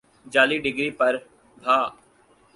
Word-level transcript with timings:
جعلی 0.33 0.57
ڈگری 0.63 0.89
پر 0.99 1.13
بھا 1.63 1.77